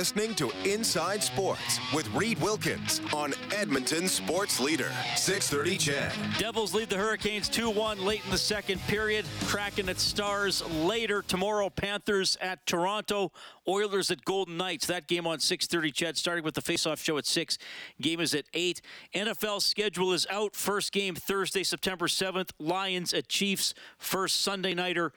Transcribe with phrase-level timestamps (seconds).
[0.00, 6.38] Listening to Inside Sports with Reed Wilkins on Edmonton Sports Leader, 630 CHED.
[6.38, 9.26] Devils lead the Hurricanes 2-1 late in the second period.
[9.44, 11.20] Kraken at Stars later.
[11.20, 13.30] Tomorrow, Panthers at Toronto.
[13.68, 14.86] Oilers at Golden Knights.
[14.86, 17.58] That game on 6.30, CHED, starting with the face-off show at 6.
[18.00, 18.80] Game is at 8.
[19.14, 20.56] NFL schedule is out.
[20.56, 22.52] First game Thursday, September 7th.
[22.58, 23.74] Lions at Chiefs.
[23.98, 25.12] First Sunday nighter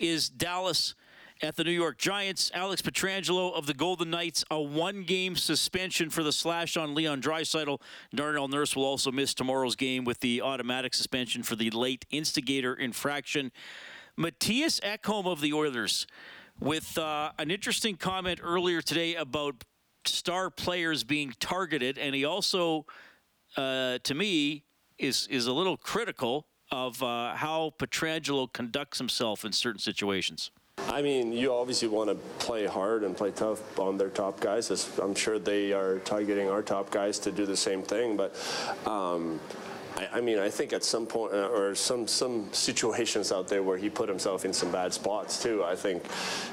[0.00, 0.94] is Dallas
[1.42, 2.52] at the New York Giants.
[2.54, 7.80] Alex Pietrangelo of the Golden Knights, a one-game suspension for the slash on Leon Draisaitl.
[8.14, 12.74] Darnell Nurse will also miss tomorrow's game with the automatic suspension for the late instigator
[12.74, 13.50] infraction.
[14.16, 16.06] Matthias Ekholm of the Oilers
[16.60, 19.64] with uh, an interesting comment earlier today about
[20.04, 22.86] star players being targeted, and he also,
[23.56, 24.64] uh, to me,
[24.98, 30.50] is is a little critical of uh, how Pietrangelo conducts himself in certain situations.
[30.92, 34.70] I mean, you obviously want to play hard and play tough on their top guys.
[34.98, 38.14] I'm sure they are targeting our top guys to do the same thing.
[38.14, 38.36] But
[38.86, 39.40] um,
[39.96, 43.62] I, I, mean, I think at some point, uh, or some some situations out there
[43.62, 45.64] where he put himself in some bad spots too.
[45.64, 46.04] I think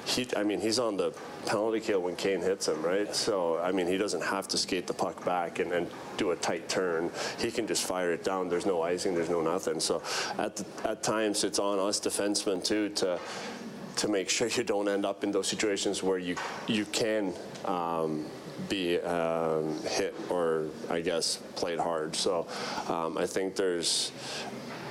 [0.06, 1.12] he, I mean, he's on the
[1.46, 3.14] penalty kill when Kane hits him, right?
[3.14, 6.36] So I mean, he doesn't have to skate the puck back and, and do a
[6.38, 7.12] tight turn.
[7.40, 8.48] He can just fire it down.
[8.48, 9.16] There's no icing.
[9.16, 9.82] There's no nothing.
[9.82, 10.02] So
[10.38, 13.20] at the, at times, it's on us defensemen too to
[14.00, 16.36] to make sure you don't end up in those situations where you
[16.68, 17.34] you can
[17.66, 18.26] um,
[18.70, 22.16] be um, hit or I guess played hard.
[22.16, 22.48] So
[22.88, 24.12] um, I think there's.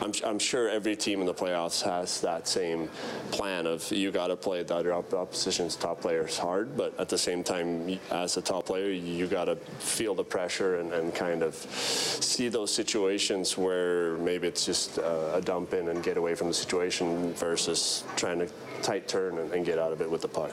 [0.00, 2.88] I'm, I'm, sure every team in the playoffs has that same
[3.32, 7.18] plan of you got to play the other opposition's top players hard, but at the
[7.18, 11.42] same time, as a top player, you got to feel the pressure and, and, kind
[11.42, 16.34] of see those situations where maybe it's just a, a dump in and get away
[16.34, 18.48] from the situation versus trying to
[18.82, 20.52] tight turn and, and get out of it with the puck.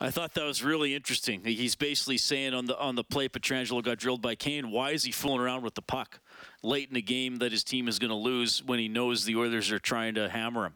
[0.00, 1.42] I thought that was really interesting.
[1.42, 4.70] He's basically saying on the on the play Pietrangelo got drilled by Kane.
[4.70, 6.20] Why is he fooling around with the puck
[6.62, 9.36] late in a game that his team is going to lose when he knows the
[9.36, 10.74] Oilers are trying to hammer him?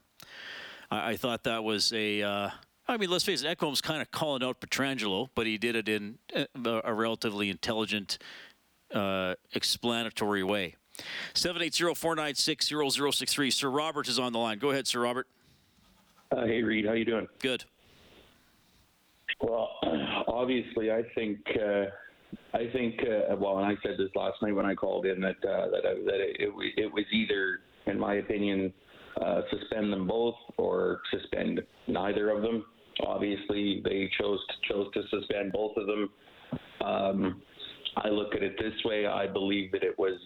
[0.91, 2.23] I, I thought that was a.
[2.23, 2.51] Uh,
[2.89, 5.89] I mean, let's face it, Ekholm's kind of calling out Pietrangelo, but he did it
[5.89, 6.47] in a,
[6.85, 8.19] a relatively intelligent,
[8.93, 10.75] uh, explanatory way.
[11.35, 13.53] 780-496-0063.
[13.53, 14.59] Sir Robert is on the line.
[14.59, 15.29] Go ahead, Sir Robert.
[16.31, 17.29] Uh, hey, Reed, how you doing?
[17.39, 17.65] Good.
[19.41, 19.71] Well,
[20.29, 21.85] obviously, I think uh,
[22.55, 25.37] I think uh, well, and I said this last night when I called in that
[25.45, 28.73] uh, that uh, that it, it, it, was either, in my opinion,
[29.21, 32.65] uh, suspend them both or suspend neither of them.
[33.07, 36.11] Obviously, they chose to, chose to suspend both of them.
[36.85, 37.43] Um,
[37.97, 40.19] I look at it this way: I believe that it was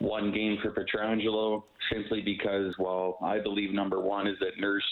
[0.00, 4.84] one game for Pietrangelo simply because, well, I believe number one is that Nurse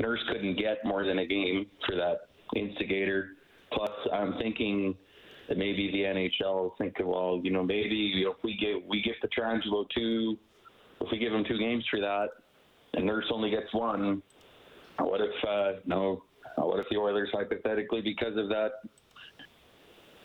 [0.00, 3.30] Nurse couldn't get more than a game for that instigator.
[3.72, 4.94] Plus, I'm thinking
[5.48, 9.02] that maybe the NHL thinking, well, you know, maybe you know, if we give we
[9.02, 10.38] give Pietrangelo two,
[11.00, 12.28] if we give him two games for that,
[12.94, 14.22] and Nurse only gets one,
[14.98, 16.22] what if uh, no?
[16.56, 18.74] What if the Oilers hypothetically, because of that,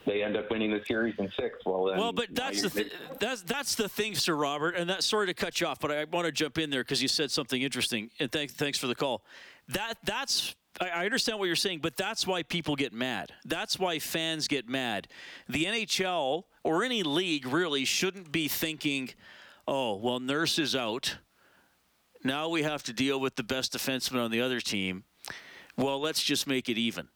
[0.06, 1.58] they end up winning the series in six.
[1.66, 5.28] Well, well, but that's the th- that's that's the thing, Sir Robert, and that sorry
[5.28, 7.62] to cut you off, but I want to jump in there because you said something
[7.62, 9.24] interesting, and thanks thanks for the call.
[9.70, 13.34] That that's I understand what you're saying, but that's why people get mad.
[13.44, 15.08] That's why fans get mad.
[15.48, 19.10] The NHL or any league really shouldn't be thinking,
[19.68, 21.18] "Oh, well, Nurse is out.
[22.24, 25.04] Now we have to deal with the best defenseman on the other team.
[25.76, 27.10] Well, let's just make it even."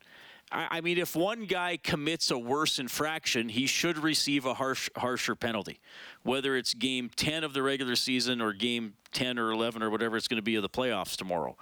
[0.55, 5.33] I mean, if one guy commits a worse infraction, he should receive a harsh, harsher
[5.35, 5.79] penalty,
[6.21, 10.15] whether it's game 10 of the regular season or game 10 or 11 or whatever
[10.15, 11.57] it's going to be of the playoffs tomorrow,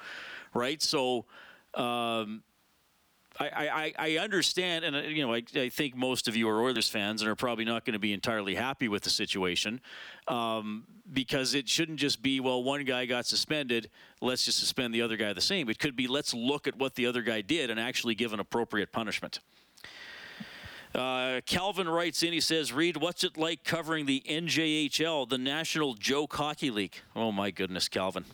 [0.54, 0.82] right?
[0.82, 1.26] So,
[1.74, 2.44] um,
[3.40, 6.62] I, I, I understand, and uh, you know, I, I think most of you are
[6.62, 9.80] Oilers fans and are probably not going to be entirely happy with the situation,
[10.28, 13.90] um, because it shouldn't just be well, one guy got suspended,
[14.22, 15.70] let's just suspend the other guy the same.
[15.70, 18.40] It could be let's look at what the other guy did and actually give an
[18.40, 19.40] appropriate punishment.
[20.94, 25.94] Uh, Calvin writes in, he says, Reed, what's it like covering the NJHL, the National
[25.94, 26.96] Joke Hockey League?
[27.16, 28.26] Oh, my goodness, Calvin.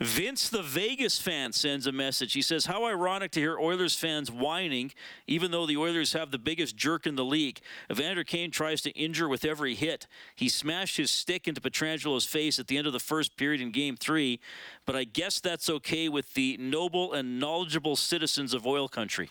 [0.00, 2.32] Vince, the Vegas fan, sends a message.
[2.32, 4.92] He says, How ironic to hear Oilers fans whining,
[5.26, 7.60] even though the Oilers have the biggest jerk in the league.
[7.92, 10.06] Evander Kane tries to injure with every hit.
[10.34, 13.72] He smashed his stick into Pietrangelo's face at the end of the first period in
[13.72, 14.40] game three,
[14.86, 19.28] but I guess that's okay with the noble and knowledgeable citizens of oil country.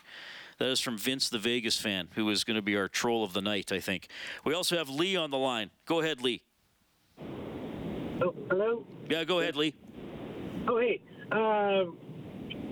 [0.60, 3.34] That is from Vince, the Vegas fan, who is going to be our troll of
[3.34, 4.08] the night, I think.
[4.46, 5.72] We also have Lee on the line.
[5.88, 6.44] Go ahead, Lee.
[8.22, 8.86] Oh, hello?
[9.10, 9.74] Yeah, go ahead, Lee.
[10.70, 11.02] Oh, hey.
[11.32, 11.98] Um,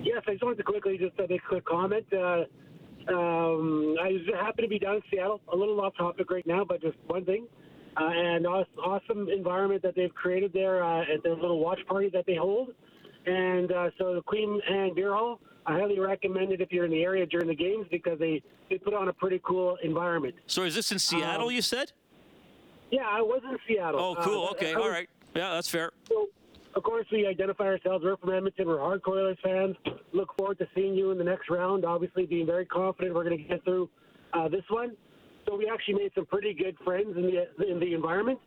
[0.03, 2.05] yes, I just wanted to quickly just uh, make a quick comment.
[2.13, 2.43] Uh,
[3.11, 6.63] um, I just happen to be down in Seattle, a little off topic right now,
[6.63, 7.47] but just one thing.
[7.99, 12.25] Uh, and awesome environment that they've created there uh, at their little watch party that
[12.27, 12.69] they hold.
[13.25, 16.91] And uh, so the Queen Anne Beer Hall, I highly recommend it if you're in
[16.91, 20.35] the area during the games because they, they put on a pretty cool environment.
[20.45, 21.91] So is this in Seattle, Um, you said?
[22.91, 23.99] Yeah, I was in Seattle.
[23.99, 24.45] Oh, cool.
[24.45, 24.75] Uh, Okay.
[24.75, 25.09] Was- All right.
[25.35, 25.91] Yeah, that's fair.
[26.07, 26.27] So,
[26.77, 28.05] of course, we identify ourselves.
[28.05, 28.67] We're from Edmonton.
[28.67, 29.75] We're hardcore Oilers fans.
[30.13, 31.83] Look forward to seeing you in the next round.
[31.83, 33.89] Obviously, being very confident we're going to get through
[34.33, 34.95] uh, this one.
[35.47, 38.39] So we actually made some pretty good friends in the in the environment,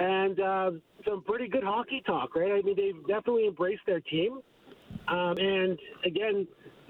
[0.00, 0.70] and uh,
[1.06, 2.34] some pretty good hockey talk.
[2.34, 2.50] Right?
[2.50, 4.40] I mean, they've definitely embraced their team.
[5.06, 6.48] Um, and again,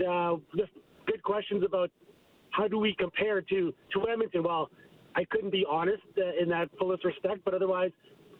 [0.08, 0.70] uh, just
[1.06, 1.91] good questions about
[2.50, 4.43] how do we compare to to Edmonton.
[4.43, 4.70] Well,
[5.14, 7.91] I couldn't be honest uh, in that fullest respect, but otherwise,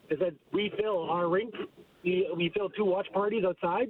[0.09, 1.53] is that we fill our rink.
[2.05, 3.89] We, we fill two watch parties outside.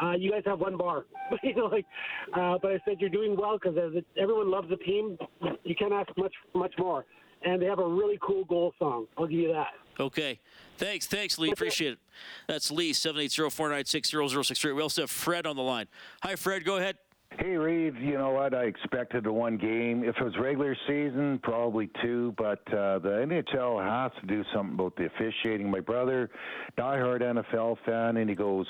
[0.00, 1.06] Uh, you guys have one bar,
[1.42, 1.86] you know, like.
[2.32, 3.76] Uh, but I said you're doing well because
[4.16, 5.18] everyone loves the team.
[5.64, 7.04] You can't ask much much more,
[7.42, 9.06] and they have a really cool goal song.
[9.16, 9.68] I'll give you that.
[9.98, 10.38] Okay.
[10.76, 11.06] Thanks.
[11.06, 11.50] Thanks, Lee.
[11.50, 11.98] Appreciate it.
[12.46, 14.76] That's Lee, 780-496-0063.
[14.76, 15.88] We also have Fred on the line.
[16.22, 16.64] Hi, Fred.
[16.64, 16.98] Go ahead.
[17.36, 18.54] Hey, Reed, you know what?
[18.54, 20.02] I expected a one game.
[20.02, 24.74] If it was regular season, probably two, but uh, the NHL has to do something
[24.74, 25.70] about the officiating.
[25.70, 26.30] My brother,
[26.76, 28.66] diehard NFL fan, and he goes,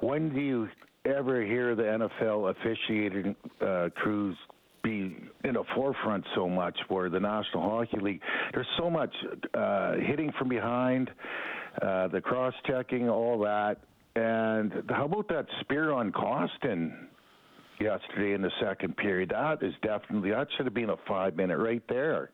[0.00, 0.68] When do you
[1.06, 4.36] ever hear the NFL officiating uh, crews
[4.82, 8.20] be in the forefront so much where the National Hockey League
[8.52, 9.14] there's so much
[9.54, 11.10] uh, hitting from behind,
[11.80, 13.78] uh, the cross checking, all that.
[14.16, 17.08] And how about that spear on Kostin
[17.80, 19.30] yesterday in the second period?
[19.30, 22.30] That is definitely that should have been a five minute right there.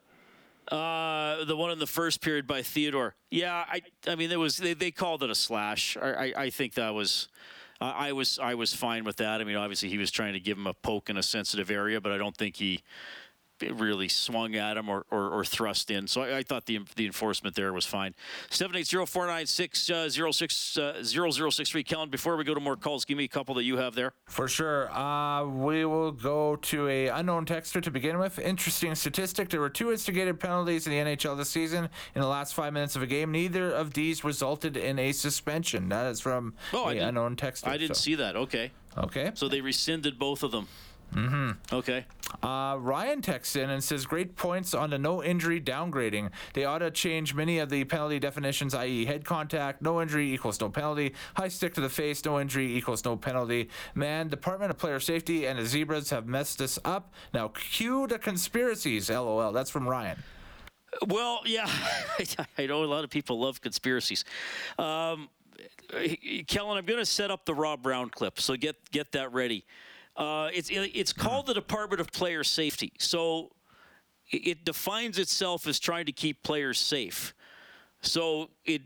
[0.71, 3.15] Uh, the one in the first period by Theodore.
[3.31, 5.97] Yeah, I, I mean, there was they, they called it a slash.
[6.01, 7.29] I, I, I think that was,
[7.81, 9.41] I I was, I was fine with that.
[9.41, 12.01] I mean, obviously he was trying to give him a poke in a sensitive area,
[12.01, 12.83] but I don't think he
[13.69, 16.07] really swung at him or, or, or thrust in.
[16.07, 18.15] So I, I thought the the enforcement there was fine.
[18.51, 21.83] Seven eight zero four nine six uh, zero six uh, zero zero six three.
[21.83, 24.13] Kellen, before we go to more calls, give me a couple that you have there.
[24.27, 24.91] For sure.
[24.91, 28.39] Uh, we will go to a unknown texter to begin with.
[28.39, 32.55] Interesting statistic: there were two instigated penalties in the NHL this season in the last
[32.55, 33.31] five minutes of a game.
[33.33, 35.89] Neither of these resulted in a suspension.
[35.89, 37.69] That is from Oh, a unknown texter.
[37.69, 38.37] I didn't so- see that.
[38.37, 39.33] Okay, Okay.
[39.35, 40.69] so they rescinded both of them.
[41.15, 41.75] Mm-hmm.
[41.75, 42.05] Okay.
[42.43, 46.31] Uh, Ryan texts in and says, Great points on the no injury downgrading.
[46.55, 50.61] They ought to change many of the penalty definitions, i.e., head contact, no injury equals
[50.61, 53.69] no penalty, high stick to the face, no injury equals no penalty.
[53.95, 57.13] Man, Department of Player Safety and the Zebras have messed this up.
[57.35, 59.53] Now, cue the conspiracies, lol.
[59.53, 60.23] That's from Ryan.
[61.07, 61.71] Well, yeah,
[62.59, 64.25] I know a lot of people love conspiracies.
[64.79, 65.29] Um,
[66.47, 69.65] Kellen, I'm going to set up the Rob Brown clip, so get get that ready.
[70.21, 73.49] Uh, it's it's called the Department of Player Safety, so
[74.31, 77.33] it defines itself as trying to keep players safe.
[78.03, 78.83] So it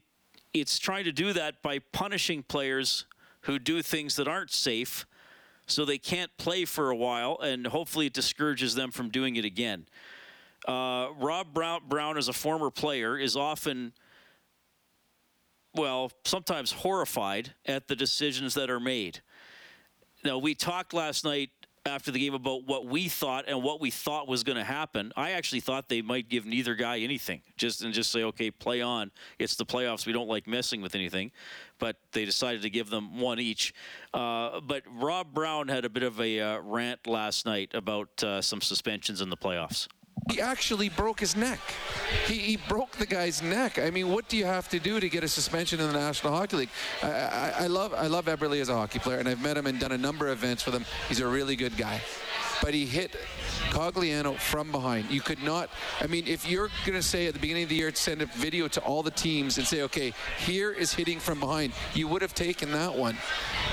[0.52, 3.06] it's trying to do that by punishing players
[3.40, 5.06] who do things that aren't safe,
[5.66, 9.44] so they can't play for a while, and hopefully it discourages them from doing it
[9.44, 9.86] again.
[10.68, 13.92] Uh, Rob Brown, Brown, as a former player, is often,
[15.74, 19.20] well, sometimes horrified at the decisions that are made.
[20.24, 21.50] Now, we talked last night
[21.86, 25.12] after the game about what we thought and what we thought was going to happen.
[25.16, 28.80] I actually thought they might give neither guy anything, just and just say, okay, play
[28.80, 29.10] on.
[29.38, 30.06] It's the playoffs.
[30.06, 31.30] We don't like messing with anything,
[31.78, 33.74] but they decided to give them one each.
[34.14, 38.40] Uh, but Rob Brown had a bit of a uh, rant last night about uh,
[38.40, 39.86] some suspensions in the playoffs.
[40.30, 41.60] He actually broke his neck.
[42.26, 43.78] He, he broke the guy's neck.
[43.78, 46.32] I mean, what do you have to do to get a suspension in the National
[46.32, 46.70] Hockey League?
[47.02, 49.66] I, I, I love I love Eberle as a hockey player, and I've met him
[49.66, 50.84] and done a number of events with him.
[51.08, 52.00] He's a really good guy,
[52.62, 53.16] but he hit
[53.74, 55.10] Cogliano from behind.
[55.10, 55.68] You could not.
[56.00, 58.26] I mean, if you're going to say at the beginning of the year, send a
[58.26, 62.22] video to all the teams and say, okay, here is hitting from behind, you would
[62.22, 63.16] have taken that one.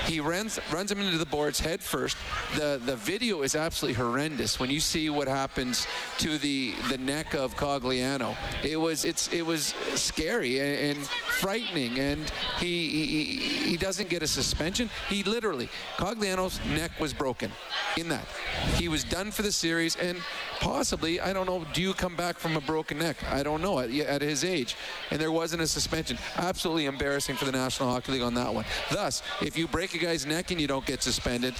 [0.06, 2.16] He runs runs him into the boards head first.
[2.56, 5.86] The the video is absolutely horrendous when you see what happens
[6.18, 8.36] to the the neck of Cogliano.
[8.64, 13.24] It was it's it was scary and, and frightening, and he, he
[13.70, 14.90] he doesn't get a suspension.
[15.08, 17.52] He literally Cogliano's neck was broken
[17.96, 18.26] in that.
[18.74, 20.18] He was done for the series, and
[20.60, 21.64] possibly I don't know.
[21.72, 23.16] Do you come back from a broken neck?
[23.30, 24.76] I don't know at, at his age,
[25.10, 26.18] and there wasn't a suspension.
[26.36, 28.64] Absolutely embarrassing for the National Hockey League on that one.
[28.90, 31.54] Thus, if you break a guy's neck and you don't get suspended,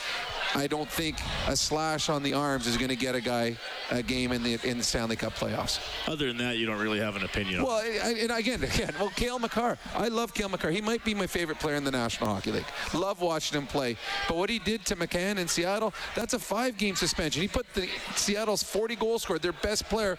[0.55, 1.17] I don't think
[1.49, 3.57] a slash on the arms is going to get a guy
[3.91, 5.81] a game in the in the Stanley Cup playoffs.
[6.07, 7.63] Other than that, you don't really have an opinion.
[7.63, 9.79] Well, I, and again, again, well, Cale Makar.
[9.95, 10.71] I love Cale Makar.
[10.71, 12.67] He might be my favorite player in the National Hockey League.
[12.95, 13.97] Love watching him play.
[14.29, 17.43] But what he did to McCann in Seattle, that's a five-game suspension.
[17.43, 20.19] He put the Seattle's 40 goal scorer, their best player,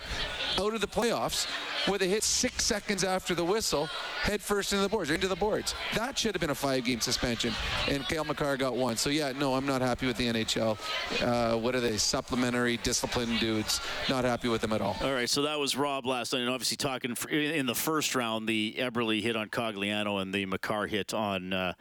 [0.60, 1.48] out of the playoffs
[1.90, 3.88] with a hit six seconds after the whistle,
[4.22, 5.76] head first into the boards, into the boards.
[5.96, 7.54] That should have been a five-game suspension,
[7.88, 8.96] and Cale Makar got one.
[8.98, 10.78] So yeah, no, I'm not happy with the NHL.
[11.22, 11.98] Uh, what are they?
[11.98, 13.82] Supplementary discipline dudes.
[14.10, 14.96] Not happy with them at all.
[15.02, 18.48] All right, so that was Rob last night, and obviously talking in the first round,
[18.48, 21.74] the Eberle hit on Cogliano and the Makar hit on uh,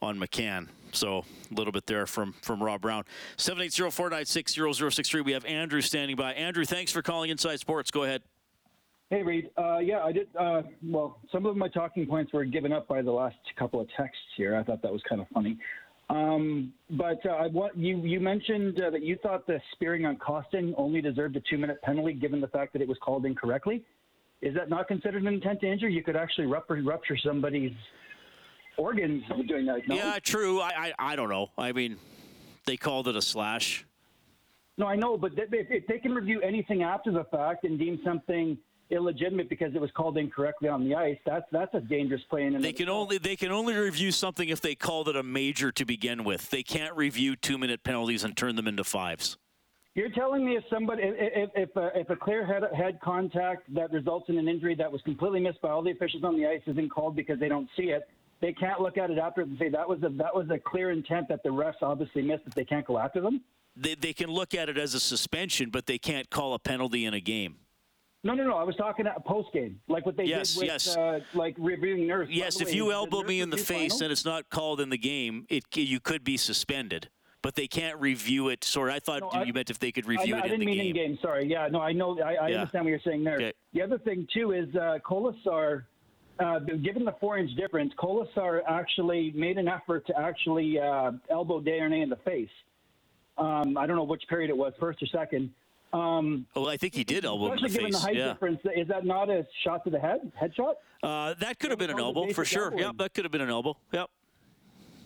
[0.00, 0.68] on McCann.
[0.92, 3.04] So a little bit there from from Rob Brown.
[3.38, 5.24] 780-496-0063.
[5.24, 6.34] We have Andrew standing by.
[6.34, 7.90] Andrew, thanks for calling Inside Sports.
[7.90, 8.22] Go ahead.
[9.12, 9.50] Hey, Reed.
[9.58, 10.28] Uh, yeah, I did.
[10.34, 13.86] Uh, well, some of my talking points were given up by the last couple of
[13.94, 14.56] texts here.
[14.56, 15.58] I thought that was kind of funny.
[16.10, 17.98] Um, but uh, I want you.
[17.98, 22.12] You mentioned uh, that you thought the spearing on Kostin only deserved a two-minute penalty,
[22.12, 23.82] given the fact that it was called incorrectly.
[24.42, 25.88] Is that not considered an intent to injure?
[25.88, 27.72] You could actually rupture, rupture somebody's
[28.76, 29.86] organs doing that.
[29.88, 29.94] No?
[29.94, 30.60] Yeah, true.
[30.60, 31.50] I, I I don't know.
[31.56, 31.96] I mean,
[32.66, 33.86] they called it a slash.
[34.78, 38.00] No, I know, but if, if they can review anything after the fact and deem
[38.04, 38.58] something
[38.92, 41.18] illegitimate because it was called incorrectly on the ice.
[41.26, 42.44] That's that's a dangerous play.
[42.44, 45.72] In they can only they can only review something if they called it a major
[45.72, 46.50] to begin with.
[46.50, 49.38] They can't review two minute penalties and turn them into fives.
[49.94, 53.72] You're telling me if somebody if if a, uh, if a clear head head contact
[53.74, 56.46] that results in an injury that was completely missed by all the officials on the
[56.46, 58.08] ice isn't called because they don't see it,
[58.40, 60.90] they can't look at it after and say that was a that was a clear
[60.90, 63.42] intent that the refs obviously missed that they can't go after them.
[63.76, 67.04] They they can look at it as a suspension, but they can't call a penalty
[67.04, 67.56] in a game.
[68.24, 68.56] No, no, no.
[68.56, 70.96] I was talking at post game, like what they yes, did with, yes.
[70.96, 72.28] uh, like reviewing nurse.
[72.30, 74.04] Yes, if way, you elbow me in the face final?
[74.04, 77.08] and it's not called in the game, it you could be suspended.
[77.42, 78.62] But they can't review it.
[78.62, 80.60] Sorry, I thought no, you I, meant if they could review I, it I in
[80.60, 80.68] the game.
[80.68, 81.18] I didn't mean in game.
[81.20, 81.50] Sorry.
[81.50, 82.16] Yeah, no, I know.
[82.20, 82.58] I, I yeah.
[82.58, 83.34] understand what you're saying there.
[83.34, 83.52] Okay.
[83.74, 85.84] The other thing too is uh, Kolesar.
[86.38, 92.02] Uh, given the four-inch difference, Kolesar actually made an effort to actually uh, elbow Desharnais
[92.02, 92.48] in the face.
[93.38, 95.50] Um, I don't know which period it was, first or second.
[95.92, 97.94] Um, well, I think he did elbow him in the given face.
[97.94, 98.28] the height yeah.
[98.28, 100.74] difference, is that not a shot to the head, headshot?
[101.02, 102.66] Uh, that could have been an elbow for sure.
[102.66, 102.78] Elbow.
[102.78, 103.76] Yep, that could have been an elbow.
[103.92, 104.08] Yep.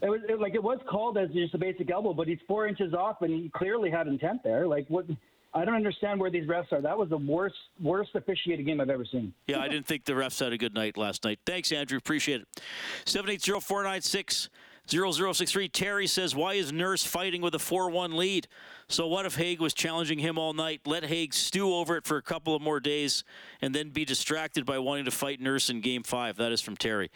[0.03, 2.69] It was it, like it was called as just a basic elbow, but he's four
[2.69, 4.67] inches off, and he clearly had intent there.
[4.67, 5.07] Like what?
[5.55, 6.83] I don't understand where these refs are.
[6.83, 9.33] That was the worst worst officiated game I've ever seen.
[9.47, 11.41] Yeah, I didn't think the refs had a good night last night.
[11.47, 11.97] Thanks, Andrew.
[11.97, 12.63] Appreciate it.
[13.07, 14.51] Seven eight zero four nine six.
[14.89, 18.47] 0063 Terry says, Why is Nurse fighting with a 4 1 lead?
[18.89, 20.83] So, what if Hague was challenging him all night?
[20.87, 23.25] Let Hague stew over it for a couple of more days
[23.61, 26.37] and then be distracted by wanting to fight Nurse in game five.
[26.37, 27.11] That is from Terry.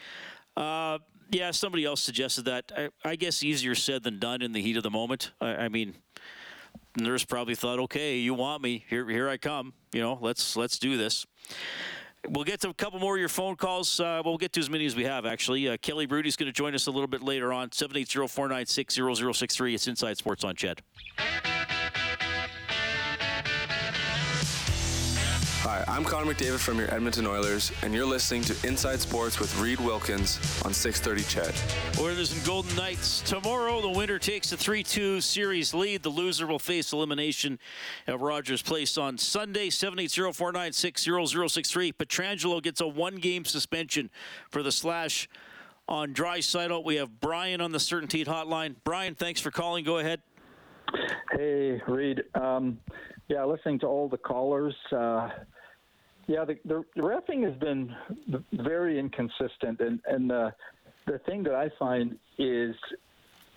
[0.57, 0.99] Uh,
[1.31, 2.73] yeah, somebody else suggested that.
[2.77, 5.31] I, I, guess easier said than done in the heat of the moment.
[5.41, 5.95] I, I mean,
[6.97, 8.85] Nurse probably thought, okay, you want me.
[8.89, 9.73] Here, here I come.
[9.93, 11.25] You know, let's let's do this.
[12.29, 13.99] We'll get to a couple more of your phone calls.
[13.99, 15.69] Uh, we'll get to as many as we have, actually.
[15.69, 17.71] Uh, Kelly Hrudey's going to join us a little bit later on.
[17.71, 19.75] 780-496-0063.
[19.75, 20.83] It's Inside Sports on CHED.
[25.71, 29.57] Hi, I'm Connor McDavid from your Edmonton Oilers, and you're listening to Inside Sports with
[29.61, 31.55] Reed Wilkins on 630 CHED.
[32.01, 33.21] Oilers and Golden Knights.
[33.21, 36.03] Tomorrow, the winner takes a 3-2 series lead.
[36.03, 37.61] The loser will face elimination
[38.09, 39.69] at Rogers Place on Sunday.
[39.69, 41.95] 780-496-0063.
[41.95, 44.11] Pietrangelo gets a one-game suspension
[44.51, 45.29] for the slash
[45.87, 46.85] on Draisaitl.
[46.85, 48.75] We have Brian on the Certainty hotline.
[48.83, 49.85] Brian, thanks for calling.
[49.85, 50.21] Go ahead.
[51.31, 52.25] Hey, Reed.
[52.35, 52.81] Um,
[53.29, 54.75] yeah, listening to all the callers.
[54.91, 55.29] Uh,
[56.31, 57.93] yeah, the, the, the refing has been
[58.53, 60.51] very inconsistent, and and uh,
[61.09, 62.77] the thing that I find is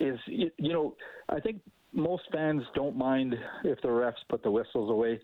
[0.00, 0.96] is you, you know
[1.28, 1.60] I think
[1.92, 5.20] most fans don't mind if the refs put the whistles away,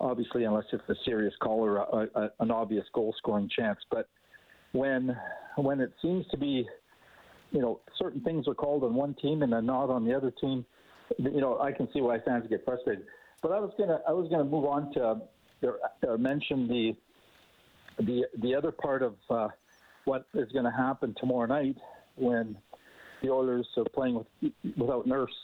[0.00, 3.80] obviously unless it's a serious call or a, a, an obvious goal scoring chance.
[3.90, 4.08] But
[4.72, 5.14] when
[5.56, 6.66] when it seems to be,
[7.50, 10.30] you know, certain things are called on one team and they're not on the other
[10.40, 10.64] team,
[11.18, 13.04] you know, I can see why fans get frustrated.
[13.42, 15.20] But I was gonna, I was gonna move on to
[15.64, 16.94] uh, uh, mention the
[17.98, 19.48] the the other part of uh,
[20.04, 21.76] what is going to happen tomorrow night
[22.16, 22.56] when
[23.22, 25.34] the Oilers are playing with without Nurse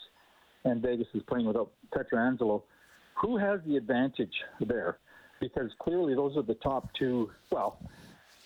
[0.65, 2.63] and Vegas is playing without Pietrangelo.
[3.23, 4.99] Who has the advantage there?
[5.41, 7.31] Because clearly those are the top two.
[7.51, 7.79] Well,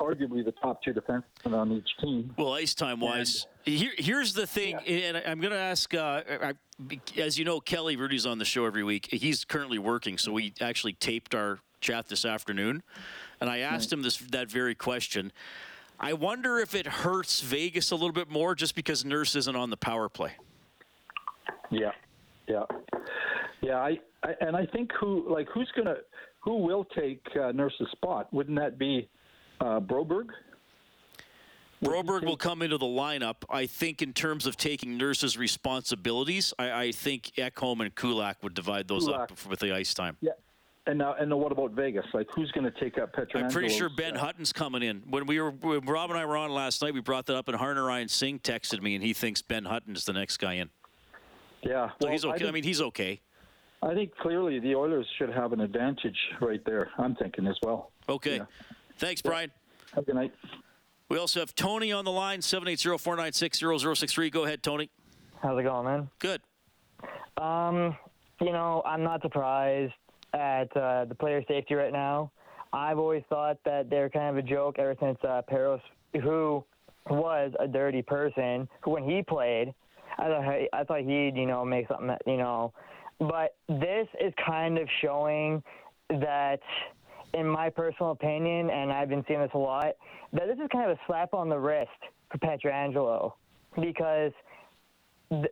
[0.00, 2.34] arguably the top two defensemen on each team.
[2.36, 4.96] Well, ice time wise, here, here's the thing, yeah.
[4.96, 5.92] and I'm going to ask.
[5.94, 6.52] Uh, I,
[7.16, 9.08] as you know, Kelly Hrudey's on the show every week.
[9.10, 12.82] He's currently working, so we actually taped our chat this afternoon,
[13.40, 13.98] and I asked right.
[13.98, 15.32] him this that very question.
[16.00, 19.70] I wonder if it hurts Vegas a little bit more just because Nurse isn't on
[19.70, 20.32] the power play.
[21.70, 21.92] Yeah,
[22.48, 22.64] yeah,
[23.60, 23.76] yeah.
[23.76, 25.96] I, I and I think who like who's gonna
[26.40, 28.32] who will take uh, Nurse's spot?
[28.32, 29.08] Wouldn't that be
[29.60, 30.28] uh, Broberg?
[31.82, 33.36] Broberg will come into the lineup.
[33.50, 38.54] I think in terms of taking Nurse's responsibilities, I, I think Ekholm and Kulak would
[38.54, 39.32] divide those Kulak.
[39.32, 40.16] up with the ice time.
[40.22, 40.32] Yeah,
[40.86, 42.04] and now, and what about Vegas?
[42.12, 43.44] Like, who's going to take up Pietrangelo?
[43.44, 45.02] I'm pretty sure Ben Hutton's coming in.
[45.08, 47.48] When we were, when Rob and I were on last night, we brought that up,
[47.48, 50.68] and Harnarayan Singh texted me, and he thinks Ben Hutton is the next guy in.
[51.62, 52.34] Yeah, so he's okay.
[52.34, 53.22] I, think, I, mean, he's okay.
[53.82, 56.90] I think clearly the Oilers should have an advantage right there.
[56.98, 57.90] I'm thinking as well.
[58.08, 58.44] Okay, yeah.
[58.98, 59.50] thanks, Brian.
[59.94, 60.34] Have a good night.
[61.08, 64.30] We also have Tony on the line, 780-496-0063.
[64.30, 64.90] Go ahead, Tony.
[65.42, 66.10] How's it going, man?
[66.18, 66.42] Good.
[67.38, 67.96] Um,
[68.40, 69.92] you know, I'm not surprised
[70.34, 72.30] at uh, the player safety right now.
[72.72, 75.80] I've always thought that they're kind of a joke ever since uh, Parros,
[76.22, 76.64] who
[77.08, 79.72] was a dirty person, who when he played,
[80.18, 82.72] I thought, I thought he'd, you know, make something that, you know.
[83.18, 85.62] But this is kind of showing
[86.10, 86.60] that,
[87.32, 89.94] in my personal opinion, and I've been seeing this a lot,
[90.32, 91.90] that this is kind of a slap on the wrist
[92.30, 93.32] for Pietrangelo.
[93.80, 94.32] Because,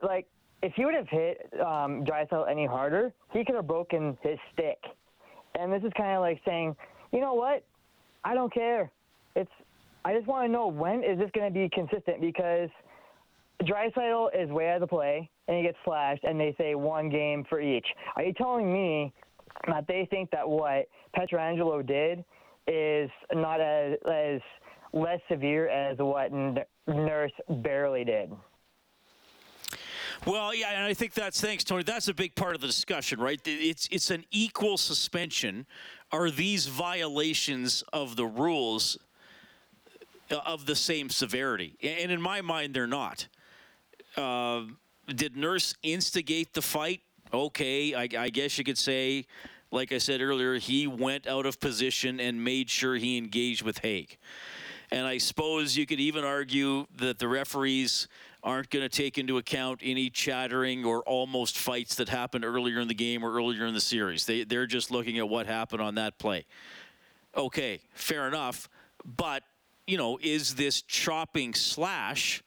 [0.03, 0.27] like,
[0.63, 4.79] if he would have hit um, Draisaitl any harder, he could have broken his stick.
[5.59, 6.77] And this is kind of like saying,
[7.13, 7.65] you know what?
[8.25, 8.91] I don't care.
[9.35, 9.51] It's
[10.05, 12.69] I just want to know when is this going to be consistent because
[13.63, 17.09] Draisaitl is way out of the play and he gets slashed, and they say one
[17.09, 17.87] game for each.
[18.17, 19.13] Are you telling me
[19.67, 22.25] that they think that what Pietrangelo did
[22.67, 24.41] is not as, as
[24.93, 26.33] less severe as what
[26.87, 28.31] Nurse barely did?
[30.25, 31.83] Well, yeah, and I think that's thanks, Tony.
[31.83, 33.41] That's a big part of the discussion, right?
[33.45, 35.67] It's it's an equal suspension.
[36.13, 38.99] Are these violations of the rules
[40.31, 41.75] uh, of the same severity?
[41.83, 43.27] And in my mind, they're not.
[44.17, 44.63] Uh,
[45.13, 47.01] did Nurse instigate the fight?
[47.35, 49.27] Okay, I, I guess you could say,
[49.73, 53.79] like I said earlier, he went out of position and made sure he engaged with
[53.79, 54.19] Hague.
[54.93, 58.07] And I suppose you could even argue that the referees
[58.43, 62.89] aren't going to take into account any chattering or almost fights that happened earlier in
[62.89, 64.27] the game or earlier in the series.
[64.27, 66.47] They, they're just looking at what happened on that play.
[67.37, 68.69] Okay, fair enough.
[69.05, 69.45] But,
[69.87, 72.43] you know, is this chopping slash?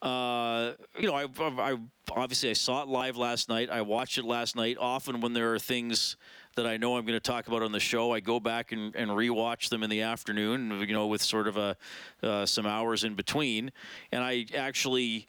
[0.00, 1.76] Uh, you know, I, I,
[2.10, 3.68] obviously I saw it live last night.
[3.68, 4.78] I watched it last night.
[4.80, 6.16] Often when there are things
[6.56, 8.12] that I know I'm going to talk about on the show.
[8.12, 11.56] I go back and, and rewatch them in the afternoon, you know, with sort of
[11.56, 11.76] a
[12.22, 13.72] uh, some hours in between,
[14.12, 15.28] and I actually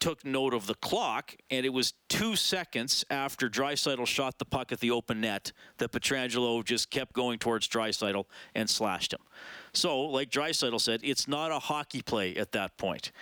[0.00, 4.72] took note of the clock, and it was two seconds after Draisaitl shot the puck
[4.72, 9.20] at the open net that Pietrangelo just kept going towards Draisaitl and slashed him.
[9.72, 13.12] So, like Draisaitl said, it's not a hockey play at that point.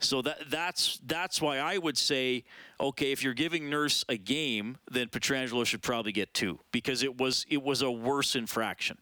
[0.00, 2.44] So that that's that's why I would say,
[2.78, 7.16] okay, if you're giving Nurse a game, then Pietrangelo should probably get two because it
[7.18, 8.98] was it was a worse infraction.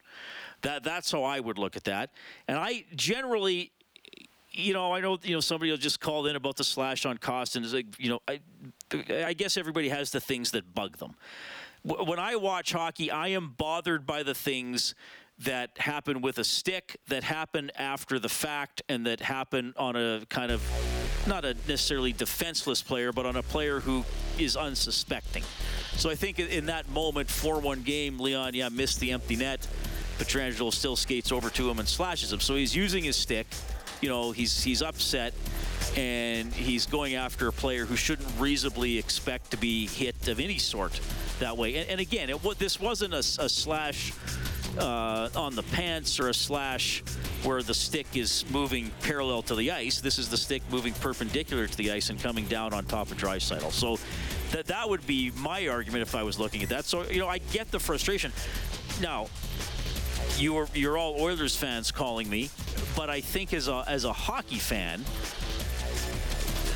[0.63, 2.11] That that's how I would look at that.
[2.47, 3.73] And I generally
[4.55, 7.19] you know, I know you know somebody will just call in about the slash on
[7.19, 7.65] Kostin.
[7.65, 8.41] Is like, you know, I,
[9.27, 11.15] I guess everybody has the things that bug them.
[11.83, 14.95] When I watch hockey, I am bothered by the things
[15.41, 20.23] that happen with a stick, that happen after the fact, and that happen on a
[20.31, 20.63] kind of
[21.27, 24.05] not a necessarily defenseless player, but on a player who
[24.39, 25.43] is unsuspecting.
[25.97, 29.67] So I think in that moment, 4-1 game, Leon, yeah, missed the empty net.
[30.19, 32.41] Pietrangelo still skates over to him and slashes him.
[32.41, 33.47] So he's using his stick.
[34.01, 35.35] You know, he's he's upset,
[35.97, 40.59] and he's going after a player who shouldn't reasonably expect to be hit of any
[40.59, 41.01] sort
[41.41, 41.77] that way.
[41.77, 44.13] And, and again, it, this wasn't a, a slash
[44.79, 47.03] uh, on the pants or a slash
[47.43, 50.01] where the stick is moving parallel to the ice.
[50.01, 53.19] This is the stick moving perpendicular to the ice and coming down on top of
[53.19, 53.71] Draisaitl.
[53.71, 53.99] So
[54.53, 56.85] that that would be my argument if I was looking at that.
[56.85, 58.33] So you know, I get the frustration.
[59.01, 59.27] Now,
[60.39, 62.51] you're you're all Oilers fans calling me,
[62.97, 65.05] but I think as a as a hockey fan,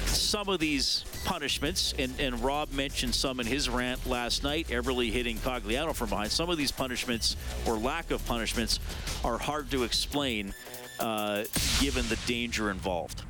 [0.06, 5.10] some of these punishments, and, and Rob mentioned some in his rant last night, Eberle
[5.10, 6.30] hitting Cogliano from behind.
[6.30, 8.80] Some of these punishments, or lack of punishments,
[9.24, 10.54] are hard to explain
[11.00, 11.44] uh,
[11.80, 13.22] given the danger involved.